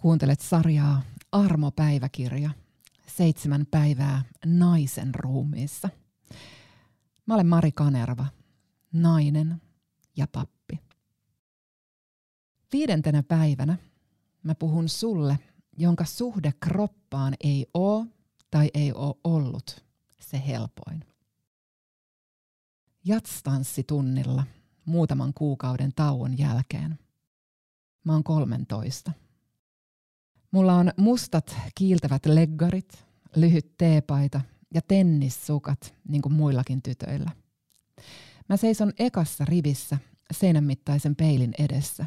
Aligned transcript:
Kuuntelet 0.00 0.40
sarjaa 0.40 1.02
Armo-päiväkirja. 1.32 2.50
Seitsemän 3.06 3.66
päivää 3.70 4.24
naisen 4.46 5.14
ruumiissa. 5.14 5.88
Mä 7.26 7.34
olen 7.34 7.46
Mari 7.46 7.72
Kanerva, 7.72 8.26
nainen 8.92 9.62
ja 10.16 10.26
pappi. 10.32 10.80
Viidentenä 12.72 13.22
päivänä 13.22 13.76
mä 14.42 14.54
puhun 14.54 14.88
sulle, 14.88 15.38
jonka 15.76 16.04
suhde 16.04 16.52
kroppaan 16.60 17.34
ei 17.40 17.66
oo 17.74 18.06
tai 18.50 18.70
ei 18.74 18.92
oo 18.92 19.20
ollut 19.24 19.84
se 20.20 20.42
helpoin. 20.46 21.04
Jatstanssitunnilla 23.04 24.44
muutaman 24.84 25.34
kuukauden 25.34 25.92
tauon 25.96 26.38
jälkeen. 26.38 26.98
Mä 28.04 28.12
oon 28.12 28.24
13. 28.24 29.12
Mulla 30.50 30.74
on 30.74 30.92
mustat 30.96 31.56
kiiltävät 31.74 32.26
leggarit, 32.26 33.04
lyhyt 33.36 33.76
teepaita 33.78 34.40
ja 34.74 34.82
tennissukat, 34.82 35.94
niin 36.08 36.22
kuin 36.22 36.32
muillakin 36.32 36.82
tytöillä. 36.82 37.30
Mä 38.48 38.56
seison 38.56 38.92
ekassa 38.98 39.44
rivissä 39.44 39.98
seinän 40.30 40.64
mittaisen 40.64 41.16
peilin 41.16 41.54
edessä. 41.58 42.06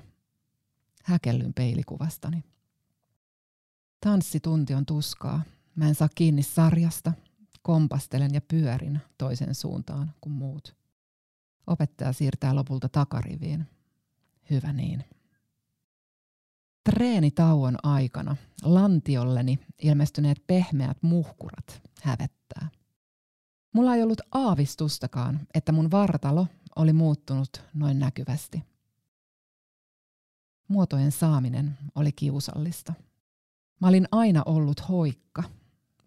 Häkellyn 1.03 1.53
peilikuvastani. 1.53 2.43
Tanssitunti 4.01 4.73
on 4.73 4.85
tuskaa. 4.85 5.41
Mä 5.75 5.87
en 5.87 5.95
saa 5.95 6.09
kiinni 6.15 6.43
sarjasta. 6.43 7.13
Kompastelen 7.61 8.33
ja 8.33 8.41
pyörin 8.41 8.99
toisen 9.17 9.55
suuntaan 9.55 10.13
kuin 10.21 10.33
muut. 10.33 10.75
Opettaja 11.67 12.13
siirtää 12.13 12.55
lopulta 12.55 12.89
takariviin. 12.89 13.67
Hyvä 14.49 14.73
niin. 14.73 15.05
Treenitauon 16.83 17.77
aikana 17.83 18.35
lantiolleni 18.63 19.59
ilmestyneet 19.81 20.43
pehmeät 20.47 20.97
muhkurat 21.01 21.81
hävettää. 22.01 22.69
Mulla 23.73 23.95
ei 23.95 24.03
ollut 24.03 24.21
aavistustakaan, 24.31 25.39
että 25.53 25.71
mun 25.71 25.91
vartalo 25.91 26.47
oli 26.75 26.93
muuttunut 26.93 27.63
noin 27.73 27.99
näkyvästi. 27.99 28.63
Muotojen 30.67 31.11
saaminen 31.11 31.77
oli 31.95 32.11
kiusallista. 32.11 32.93
Mä 33.81 33.87
olin 33.87 34.07
aina 34.11 34.43
ollut 34.45 34.89
hoikka. 34.89 35.43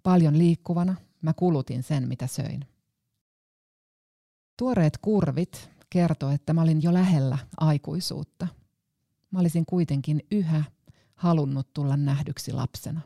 Paljon 0.02 0.38
liikkuvana 0.38 0.94
mä 1.22 1.32
kulutin 1.32 1.82
sen, 1.82 2.08
mitä 2.08 2.26
söin. 2.26 2.64
Tuoreet 4.58 4.98
kurvit 4.98 5.70
kertoo, 5.90 6.30
että 6.30 6.52
mä 6.52 6.62
olin 6.62 6.82
jo 6.82 6.94
lähellä 6.94 7.38
aikuisuutta– 7.56 8.48
Mä 9.34 9.40
olisin 9.40 9.66
kuitenkin 9.66 10.20
yhä 10.30 10.64
halunnut 11.14 11.72
tulla 11.74 11.96
nähdyksi 11.96 12.52
lapsena. 12.52 13.00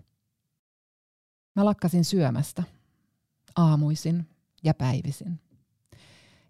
Mä 1.56 1.64
lakkasin 1.64 2.04
syömästä. 2.04 2.62
Aamuisin 3.56 4.28
ja 4.64 4.74
päivisin. 4.74 5.40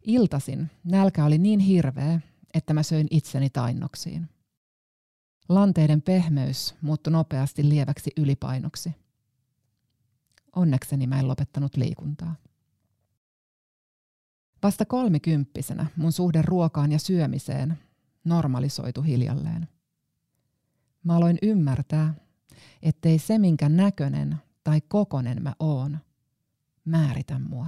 Iltasin 0.03 0.71
nälkä 0.84 1.25
oli 1.25 1.39
niin 1.39 1.61
hirveä, 1.61 2.21
että 2.55 2.75
mä 2.75 2.83
söin 2.83 3.06
itseni 3.11 3.51
tainnoksiin. 3.51 4.29
Lanteiden 5.49 6.03
pehmeys 6.03 6.75
muuttui 6.81 7.12
nopeasti 7.12 7.69
lieväksi 7.69 8.11
ylipainoksi. 8.17 8.91
Onnekseni 10.56 11.06
mä 11.06 11.19
en 11.19 11.29
lopettanut 11.29 11.77
liikuntaa. 11.77 12.34
Vasta 14.62 14.84
kolmikymppisenä 14.84 15.87
mun 15.97 16.12
suhde 16.12 16.43
ruokaan 16.43 16.93
ja 16.93 16.99
syömiseen 16.99 17.79
normalisoitu 18.29 19.03
hiljalleen. 19.03 19.69
Mä 21.05 21.17
aloin 21.17 21.39
ymmärtää, 21.43 22.15
ettei 22.83 23.19
se 23.19 23.39
minkä 23.39 23.69
näköinen 23.69 24.37
tai 24.65 24.81
kokonen 24.89 25.43
mä 25.43 25.55
oon, 25.59 25.98
määritä 26.84 27.39
mua. 27.39 27.67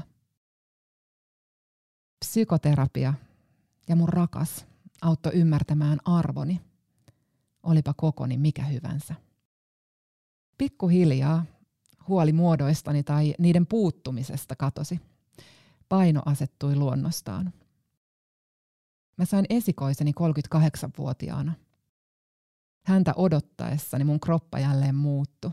Psykoterapia 2.18 3.14
ja 3.88 3.96
mun 3.96 4.08
rakas 4.08 4.66
auttoi 5.02 5.32
ymmärtämään 5.32 5.98
arvoni, 6.04 6.60
olipa 7.62 7.94
kokoni 7.94 8.36
mikä 8.36 8.64
hyvänsä. 8.64 9.14
Pikkuhiljaa 10.58 11.44
huoli 12.08 12.32
muodoistani 12.32 13.02
tai 13.02 13.34
niiden 13.38 13.66
puuttumisesta 13.66 14.56
katosi. 14.56 15.00
Paino 15.88 16.22
asettui 16.24 16.76
luonnostaan. 16.76 17.52
Mä 19.20 19.24
sain 19.24 19.46
esikoiseni 19.50 20.12
38-vuotiaana. 20.12 21.52
Häntä 22.86 23.12
odottaessani 23.16 24.04
mun 24.04 24.20
kroppa 24.20 24.58
jälleen 24.58 24.94
muuttu. 24.94 25.52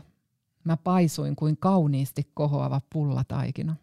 Mä 0.64 0.76
paisuin 0.76 1.36
kuin 1.36 1.56
kauniisti 1.56 2.30
kohoava 2.34 2.80
pullataikina. 2.92 3.76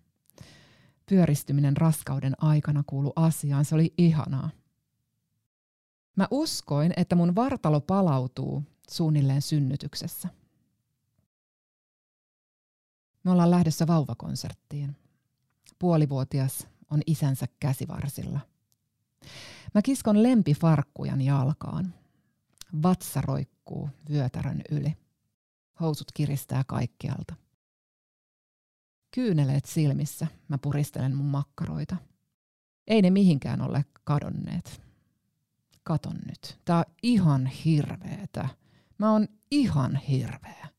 Pyöristyminen 1.09 1.77
raskauden 1.77 2.43
aikana 2.43 2.83
kuulu 2.87 3.13
asiaan, 3.15 3.65
se 3.65 3.75
oli 3.75 3.93
ihanaa. 3.97 4.49
Mä 6.15 6.27
uskoin, 6.31 6.93
että 6.97 7.15
mun 7.15 7.35
vartalo 7.35 7.81
palautuu 7.81 8.63
suunnilleen 8.89 9.41
synnytyksessä. 9.41 10.29
Me 13.23 13.31
ollaan 13.31 13.51
lähdössä 13.51 13.87
vauvakonserttiin. 13.87 14.95
Puolivuotias 15.79 16.67
on 16.91 17.01
isänsä 17.05 17.45
käsivarsilla– 17.59 18.39
Mä 19.75 19.81
kiskon 19.81 20.23
lempifarkkujan 20.23 21.21
jalkaan. 21.21 21.93
Vatsa 22.83 23.21
roikkuu 23.21 23.89
vyötärön 24.09 24.61
yli. 24.71 24.97
Housut 25.79 26.11
kiristää 26.13 26.63
kaikkialta. 26.67 27.35
Kyyneleet 29.11 29.65
silmissä 29.65 30.27
mä 30.47 30.57
puristelen 30.57 31.15
mun 31.15 31.25
makkaroita. 31.25 31.97
Ei 32.87 33.01
ne 33.01 33.09
mihinkään 33.09 33.61
ole 33.61 33.85
kadonneet. 34.03 34.81
Katon 35.83 36.17
nyt. 36.27 36.59
Tää 36.65 36.77
on 36.77 36.85
ihan 37.03 37.45
hirveetä. 37.45 38.49
Mä 38.97 39.11
oon 39.11 39.27
ihan 39.51 39.95
hirveä. 39.95 40.69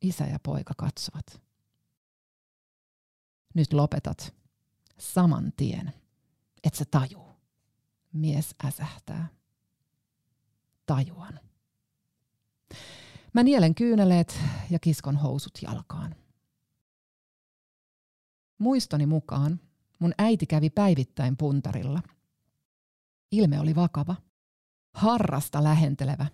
Isä 0.00 0.24
ja 0.24 0.38
poika 0.42 0.74
katsovat. 0.76 1.42
Nyt 3.54 3.72
lopetat. 3.72 4.34
Saman 4.98 5.52
tien. 5.56 5.92
Et 6.64 6.74
sä 6.74 6.84
tajuu. 6.90 7.25
Mies 8.16 8.54
äsähtää. 8.64 9.28
Tajuan. 10.86 11.40
Mä 13.32 13.42
nielen 13.42 13.74
kyyneleet 13.74 14.40
ja 14.70 14.78
kiskon 14.78 15.16
housut 15.16 15.52
jalkaan. 15.62 16.14
Muistoni 18.58 19.06
mukaan 19.06 19.60
mun 19.98 20.12
äiti 20.18 20.46
kävi 20.46 20.70
päivittäin 20.70 21.36
puntarilla. 21.36 22.02
Ilme 23.32 23.60
oli 23.60 23.74
vakava. 23.74 24.16
Harrasta 24.94 25.64
lähentelevä, 25.64 26.26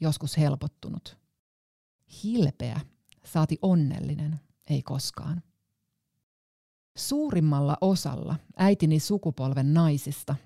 joskus 0.00 0.36
helpottunut. 0.36 1.18
Hilpeä, 2.22 2.80
saati 3.24 3.58
onnellinen, 3.62 4.40
ei 4.70 4.82
koskaan. 4.82 5.42
Suurimmalla 6.98 7.76
osalla 7.80 8.36
äitini 8.56 9.00
sukupolven 9.00 9.74
naisista 9.74 10.36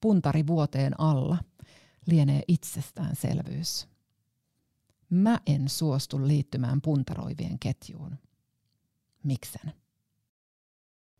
puntari 0.00 0.46
vuoteen 0.46 1.00
alla 1.00 1.38
lienee 2.06 2.42
itsestäänselvyys. 2.48 3.88
Mä 5.10 5.40
en 5.46 5.68
suostu 5.68 6.26
liittymään 6.26 6.80
puntaroivien 6.80 7.58
ketjuun. 7.58 8.18
Miksen? 9.22 9.72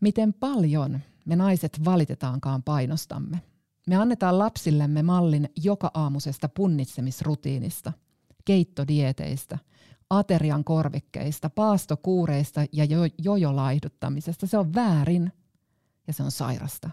Miten 0.00 0.34
paljon 0.34 1.00
me 1.24 1.36
naiset 1.36 1.84
valitetaankaan 1.84 2.62
painostamme. 2.62 3.42
Me 3.86 3.96
annetaan 3.96 4.38
lapsillemme 4.38 5.02
mallin 5.02 5.48
joka 5.56 5.90
aamusesta 5.94 6.48
punnitsemisrutiinista, 6.48 7.92
keittodieteistä, 8.44 9.58
aterian 10.10 10.64
korvikkeista, 10.64 11.50
paastokuureista 11.50 12.64
ja 12.72 12.84
jo- 12.84 13.12
jojolaiduttamisesta. 13.18 14.46
Se 14.46 14.58
on 14.58 14.74
väärin 14.74 15.32
ja 16.06 16.12
se 16.12 16.22
on 16.22 16.30
sairasta 16.30 16.90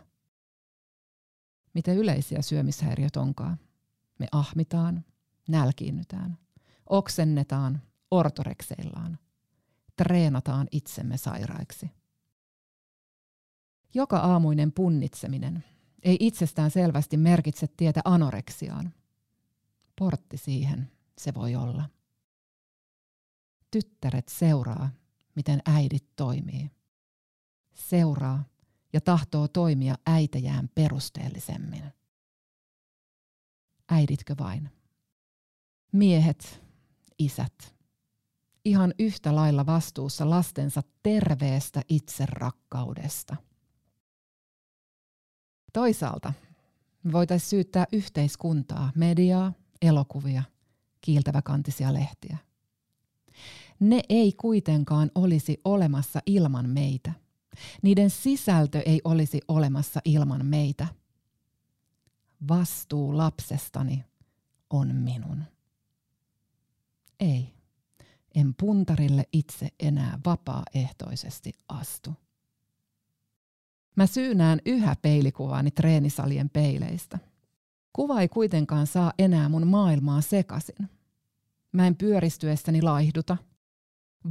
miten 1.76 1.98
yleisiä 1.98 2.42
syömishäiriöt 2.42 3.16
onkaan. 3.16 3.60
Me 4.20 4.28
ahmitaan, 4.32 5.06
nälkiinnytään, 5.48 6.38
oksennetaan, 6.90 7.82
ortorekseillaan, 8.12 9.20
treenataan 9.96 10.68
itsemme 10.72 11.18
sairaiksi. 11.18 11.92
Joka 13.94 14.18
aamuinen 14.18 14.72
punnitseminen 14.72 15.64
ei 16.04 16.18
itsestään 16.20 16.72
selvästi 16.72 17.18
merkitse 17.18 17.68
tietä 17.78 18.02
anoreksiaan. 18.06 18.94
Portti 20.00 20.38
siihen 20.38 20.92
se 21.18 21.34
voi 21.34 21.56
olla. 21.56 21.90
Tyttäret 23.72 24.28
seuraa, 24.30 24.90
miten 25.36 25.62
äidit 25.66 26.16
toimii. 26.16 26.72
Seuraa, 27.74 28.44
ja 28.96 29.02
tahtoo 29.02 29.48
toimia 29.48 29.96
äitejään 30.06 30.70
perusteellisemmin. 30.76 31.84
Äiditkö 33.90 34.36
vain? 34.40 34.70
Miehet 35.92 36.64
isät. 37.20 37.76
Ihan 38.66 38.94
yhtä 39.00 39.36
lailla 39.36 39.66
vastuussa 39.66 40.30
lastensa 40.30 40.82
terveestä 41.04 41.82
itserakkaudesta. 41.90 43.36
Toisaalta 45.74 46.34
voitaisiin 47.12 47.50
syyttää 47.50 47.86
yhteiskuntaa, 47.92 48.92
mediaa, 48.96 49.54
elokuvia, 49.82 50.44
kiiltäväkantisia 51.02 51.94
lehtiä. 51.94 52.38
Ne 53.80 54.02
ei 54.10 54.34
kuitenkaan 54.34 55.12
olisi 55.16 55.62
olemassa 55.66 56.20
ilman 56.26 56.70
meitä. 56.70 57.25
Niiden 57.82 58.10
sisältö 58.10 58.80
ei 58.80 59.02
olisi 59.04 59.42
olemassa 59.48 60.00
ilman 60.06 60.46
meitä. 60.46 60.88
Vastuu 62.48 63.18
lapsestani 63.18 64.04
on 64.70 64.96
minun. 64.96 65.44
Ei, 67.20 67.54
en 68.36 68.56
puntarille 68.60 69.24
itse 69.34 69.70
enää 69.80 70.20
vapaaehtoisesti 70.26 71.54
astu. 71.68 72.14
Mä 73.96 74.08
syynään 74.08 74.60
yhä 74.66 74.96
peilikuvaani 75.02 75.72
treenisalien 75.72 76.50
peileistä. 76.50 77.20
Kuva 77.94 78.22
ei 78.22 78.28
kuitenkaan 78.28 78.88
saa 78.88 79.14
enää 79.20 79.50
mun 79.50 79.68
maailmaa 79.68 80.22
sekasin. 80.22 80.90
Mä 81.72 81.88
en 81.88 81.96
pyöristyessäni 81.96 82.82
laihduta. 82.82 83.38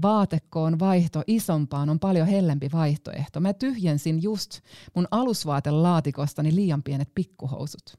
Vaatekkoon 0.03 0.79
vaihto 0.79 1.23
isompaan 1.27 1.91
on 1.91 1.99
paljon 1.99 2.27
hellempi 2.27 2.69
vaihtoehto. 2.73 3.41
Mä 3.41 3.53
tyhjensin 3.53 4.23
just 4.23 4.61
mun 4.95 5.09
alusvaatelaatikostani 5.11 6.55
liian 6.55 6.83
pienet 6.83 7.15
pikkuhousut. 7.15 7.99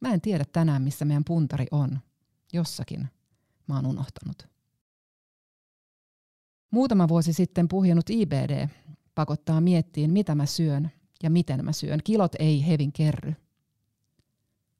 Mä 0.00 0.12
en 0.14 0.20
tiedä 0.20 0.44
tänään, 0.52 0.82
missä 0.82 1.04
meidän 1.04 1.24
puntari 1.24 1.66
on. 1.70 2.00
Jossakin 2.52 3.08
mä 3.66 3.74
oon 3.74 3.86
unohtanut. 3.86 4.48
Muutama 6.70 7.08
vuosi 7.08 7.32
sitten 7.32 7.68
puhjennut 7.68 8.10
IBD 8.10 8.68
pakottaa 9.14 9.60
miettiin, 9.60 10.10
mitä 10.10 10.34
mä 10.34 10.46
syön 10.46 10.90
ja 11.22 11.30
miten 11.30 11.64
mä 11.64 11.72
syön. 11.72 12.00
Kilot 12.04 12.34
ei 12.38 12.66
hevin 12.66 12.92
kerry. 12.92 13.34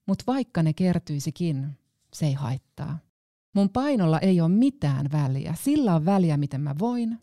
Mutta 0.07 0.25
vaikka 0.27 0.63
ne 0.63 0.73
kertyisikin, 0.73 1.79
se 2.13 2.27
ei 2.27 2.33
haittaa. 2.33 2.99
Mun 3.53 3.71
painolla 3.71 4.19
ei 4.19 4.41
ole 4.41 4.49
mitään 4.49 5.13
väliä. 5.13 5.55
Sillä 5.63 5.95
on 5.95 6.05
väliä, 6.05 6.37
miten 6.37 6.61
mä 6.61 6.75
voin, 6.79 7.23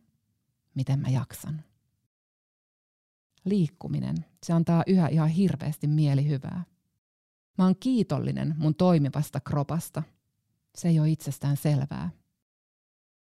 miten 0.76 1.00
mä 1.00 1.10
jaksan. 1.10 1.64
Liikkuminen, 3.46 4.26
se 4.44 4.54
antaa 4.54 4.84
yhä 4.88 5.08
ihan 5.08 5.30
hirveästi 5.30 5.88
mielihyvää. 5.88 6.64
Mä 7.58 7.66
oon 7.66 7.76
kiitollinen 7.80 8.56
mun 8.58 8.76
toimivasta 8.76 9.40
kropasta. 9.40 10.04
Se 10.76 10.88
ei 10.88 11.00
ole 11.00 11.10
itsestään 11.10 11.58
selvää. 11.58 12.10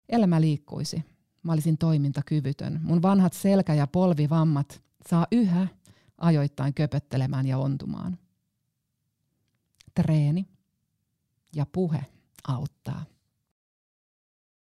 Elämä 0.08 0.40
liikkuisi, 0.40 1.04
mä 1.42 1.52
olisin 1.52 1.78
toimintakyvytön. 1.78 2.80
Mun 2.82 3.02
vanhat 3.02 3.32
selkä- 3.32 3.74
ja 3.74 3.86
polvivammat 3.86 4.82
saa 5.08 5.26
yhä 5.32 5.68
ajoittain 6.18 6.74
köpöttelemään 6.74 7.46
ja 7.46 7.58
ontumaan. 7.58 8.18
Treeni 9.94 10.48
ja 11.56 11.66
puhe 11.66 12.06
auttaa. 12.48 13.04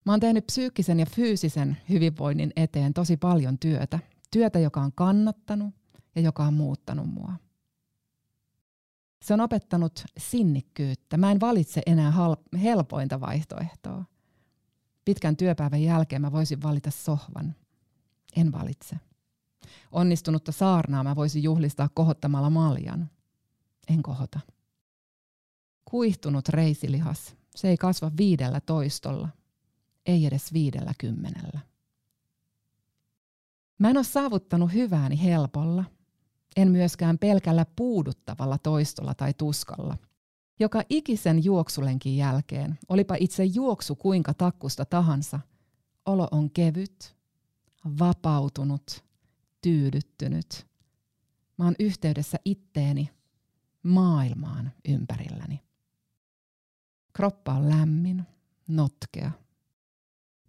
Mä 0.07 0.13
oon 0.13 0.21
tehnyt 0.21 0.47
psyykkisen 0.47 1.01
ja 1.01 1.07
fyysisen 1.07 1.77
hyvinvoinnin 1.89 2.53
eteen 2.57 2.95
tosi 2.95 3.17
paljon 3.17 3.59
työtä. 3.59 3.99
Työtä, 4.31 4.59
joka 4.59 4.81
on 4.81 4.93
kannattanut 4.93 5.75
ja 6.15 6.23
joka 6.23 6.45
on 6.45 6.55
muuttanut 6.55 7.09
mua. 7.09 7.33
Se 9.23 9.35
on 9.35 9.41
opettanut 9.41 10.05
sinnikkyyttä. 10.19 11.17
Mä 11.17 11.31
en 11.31 11.41
valitse 11.41 11.83
enää 11.87 12.13
helpointa 12.63 13.21
vaihtoehtoa. 13.21 14.05
Pitkän 15.05 15.37
työpäivän 15.37 15.83
jälkeen 15.83 16.23
mä 16.23 16.33
voisin 16.33 16.63
valita 16.63 16.91
sohvan. 16.91 17.55
En 18.37 18.53
valitse. 18.53 18.97
Onnistunutta 19.93 20.53
saarnaa 20.53 21.05
mä 21.05 21.17
voisin 21.17 21.43
juhlistaa 21.43 21.89
kohottamalla 21.89 22.51
maljan. 22.51 23.11
En 23.89 24.03
kohota. 24.03 24.41
Kuihtunut 25.85 26.49
reisilihas, 26.49 27.37
se 27.57 27.69
ei 27.69 27.77
kasva 27.77 28.11
viidellä 28.17 28.61
toistolla, 28.61 29.29
ei 30.07 30.27
edes 30.27 30.53
viidellä 30.53 30.93
kymmenellä. 30.99 31.61
Mä 33.79 33.91
en 33.91 33.97
ole 33.97 34.05
saavuttanut 34.05 34.73
hyvääni 34.73 35.23
helpolla, 35.23 35.85
en 36.57 36.71
myöskään 36.71 37.19
pelkällä 37.19 37.67
puuduttavalla 37.77 38.59
toistolla 38.59 39.15
tai 39.15 39.35
tuskalla– 39.35 39.97
joka 40.61 40.83
ikisen 40.89 41.45
juoksulenkin 41.45 42.17
jälkeen, 42.17 42.79
olipa 42.89 43.15
itse 43.21 43.45
juoksu 43.45 43.97
kuinka 43.97 44.35
takkusta 44.35 44.85
tahansa, 44.85 45.41
olo 46.07 46.29
on 46.31 46.51
kevyt, 46.51 47.17
vapautunut, 47.99 49.05
tyydyttynyt. 49.63 50.67
Mä 51.59 51.65
oon 51.65 51.75
yhteydessä 51.79 52.39
itteeni, 52.45 53.11
maailmaan 53.83 54.73
ympärilläni. 54.89 55.60
Kroppa 57.21 57.53
on 57.53 57.69
lämmin, 57.69 58.27
notkea. 58.69 59.31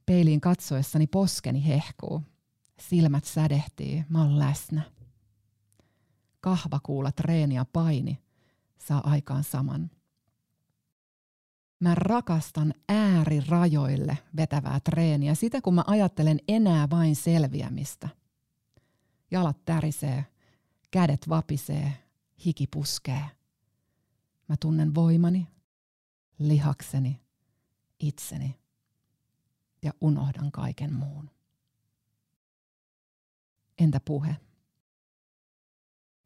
Peiliin 0.06 0.42
katsoessani 0.42 1.08
poskeni 1.08 1.68
hehkuu. 1.68 2.22
Silmät 2.80 3.26
sädehtii, 3.26 4.06
mä 4.10 4.22
oon 4.22 4.40
läsnä. 4.40 4.82
Kahvakuulat 6.42 7.20
reeni 7.20 7.56
ja 7.56 7.66
paini 7.66 8.20
saa 8.78 9.02
aikaan 9.10 9.44
saman. 9.44 9.92
Mä 11.80 11.96
rakastan 11.96 12.74
äärirajoille 12.90 14.18
vetävää 14.36 14.80
treeniä, 14.80 15.36
sitä 15.36 15.62
kun 15.62 15.76
mä 15.76 15.84
ajattelen 15.88 16.40
enää 16.48 16.90
vain 16.90 17.16
selviämistä. 17.16 18.10
Jalat 19.32 19.66
tärisee, 19.66 20.26
kädet 20.92 21.30
vapisee, 21.30 21.94
hiki 22.46 22.68
puskee. 22.68 23.26
Mä 24.50 24.56
tunnen 24.60 24.96
voimani, 24.96 25.48
lihakseni, 26.48 27.22
itseni 28.00 28.60
ja 29.82 29.92
unohdan 30.02 30.52
kaiken 30.52 30.94
muun. 30.94 31.30
Entä 33.80 34.00
puhe? 34.06 34.36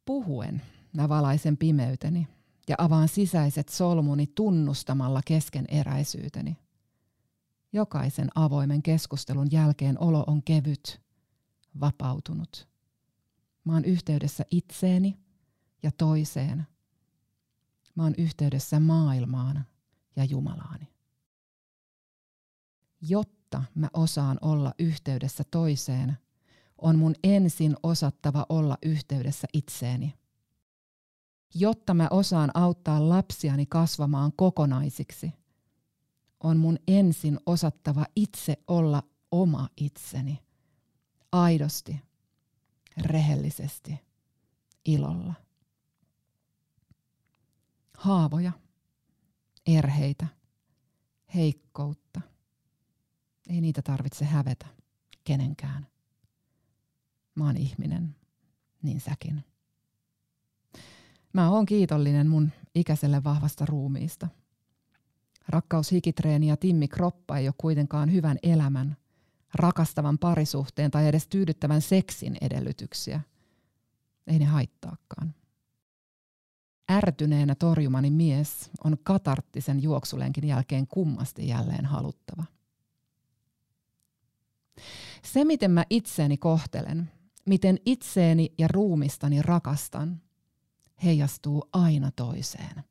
Puhuen 0.06 0.62
mä 0.94 1.10
valaisen 1.10 1.58
pimeyteni 1.58 2.28
ja 2.68 2.76
avaan 2.78 3.08
sisäiset 3.08 3.70
solmuni 3.70 4.28
tunnustamalla 4.28 5.22
keskeneräisyyteni. 5.26 6.58
Jokaisen 7.74 8.30
avoimen 8.36 8.84
keskustelun 8.84 9.48
jälkeen 9.52 10.00
olo 10.00 10.24
on 10.28 10.44
kevyt, 10.44 11.02
vapautunut. 11.80 12.68
Mä 13.64 13.74
oon 13.74 13.86
yhteydessä 13.86 14.46
itseeni 14.52 15.20
ja 15.84 15.92
toiseen. 15.92 16.68
Mä 17.96 18.04
oon 18.04 18.16
yhteydessä 18.18 18.80
maailmaan 18.80 19.66
ja 20.16 20.24
Jumalaani. 20.24 20.88
Jotta 23.02 23.64
mä 23.76 23.90
osaan 23.94 24.38
olla 24.42 24.74
yhteydessä 24.80 25.44
toiseen, 25.52 26.18
on 26.78 26.98
mun 26.98 27.16
ensin 27.24 27.76
osattava 27.84 28.46
olla 28.50 28.78
yhteydessä 28.84 29.48
itseeni– 29.54 30.14
jotta 31.56 31.94
mä 31.94 32.08
osaan 32.12 32.52
auttaa 32.54 33.10
lapsiani 33.10 33.66
kasvamaan 33.66 34.32
kokonaisiksi, 34.36 35.34
on 36.44 36.58
mun 36.58 36.78
ensin 36.88 37.40
osattava 37.46 38.06
itse 38.16 38.58
olla 38.68 39.04
oma 39.32 39.70
itseni. 39.78 40.40
Aidosti, 41.32 42.02
rehellisesti, 42.98 44.00
ilolla. 44.86 45.34
Haavoja, 47.98 48.52
erheitä, 49.66 50.28
heikkoutta. 51.36 52.22
Ei 53.50 53.62
niitä 53.62 53.82
tarvitse 53.82 54.26
hävetä 54.26 54.66
kenenkään. 55.24 55.88
Mä 57.36 57.46
oon 57.46 57.58
ihminen, 57.58 58.16
niin 58.82 59.02
säkin. 59.02 59.44
Mä 61.34 61.50
oon 61.50 61.66
kiitollinen 61.66 62.28
mun 62.28 62.52
ikäiselle 62.76 63.24
vahvasta 63.24 63.66
ruumiista. 63.66 64.28
Rakkaus, 65.48 65.92
hikitreeni 65.92 66.48
ja 66.48 66.58
timmi 66.58 66.88
kroppa 66.88 67.38
ei 67.38 67.48
ole 67.48 67.56
kuitenkaan 67.58 68.12
hyvän 68.12 68.38
elämän, 68.44 68.98
rakastavan 69.54 70.18
parisuhteen 70.18 70.92
tai 70.92 71.08
edes 71.08 71.28
tyydyttävän 71.28 71.82
seksin 71.82 72.38
edellytyksiä. 72.42 73.22
Ei 74.28 74.40
ne 74.40 74.46
haittaakaan. 74.46 75.34
Ärtyneenä 76.92 77.56
torjumani 77.56 78.10
mies 78.10 78.70
on 78.84 78.98
katarttisen 79.04 79.84
juoksulenkin 79.84 80.48
jälkeen 80.48 80.88
kummasti 80.88 81.48
jälleen 81.48 81.86
haluttava. 81.86 82.44
Se, 85.24 85.46
miten 85.46 85.72
mä 85.72 85.86
itseeni 85.90 86.38
kohtelen, 86.38 87.12
miten 87.46 87.80
itseeni 87.86 88.54
ja 88.58 88.68
ruumistani 88.68 89.42
rakastan, 89.42 90.22
heijastuu 91.04 91.70
aina 91.74 92.12
toiseen. 92.12 92.84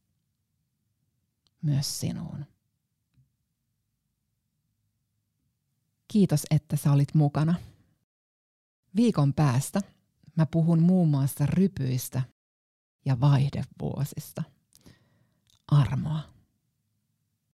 Myös 1.62 2.00
sinuun. 2.00 2.44
Kiitos, 6.08 6.42
että 6.50 6.76
sä 6.76 6.92
olit 6.92 7.14
mukana. 7.14 7.54
Viikon 8.96 9.34
päästä 9.34 9.80
mä 10.36 10.46
puhun 10.46 10.82
muun 10.82 11.08
muassa 11.08 11.46
rypyistä 11.46 12.22
ja 13.04 13.20
vaihdevuosista. 13.20 14.42
Armoa. 15.70 16.33